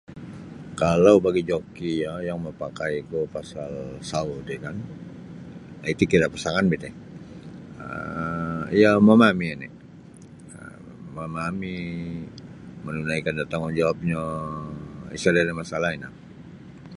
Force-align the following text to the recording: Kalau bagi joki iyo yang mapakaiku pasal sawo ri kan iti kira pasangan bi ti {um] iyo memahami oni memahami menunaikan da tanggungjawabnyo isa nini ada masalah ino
Kalau 0.81 1.15
bagi 1.25 1.43
joki 1.49 1.89
iyo 1.99 2.13
yang 2.27 2.39
mapakaiku 2.45 3.19
pasal 3.35 3.71
sawo 4.09 4.35
ri 4.47 4.55
kan 4.65 4.75
iti 5.91 6.03
kira 6.11 6.33
pasangan 6.33 6.65
bi 6.71 6.77
ti 6.83 6.89
{um] 7.87 8.63
iyo 8.77 8.91
memahami 9.07 9.47
oni 9.55 9.67
memahami 11.17 11.75
menunaikan 12.85 13.37
da 13.39 13.45
tanggungjawabnyo 13.51 14.23
isa 15.17 15.27
nini 15.29 15.41
ada 15.43 15.53
masalah 15.61 15.89
ino 15.97 16.09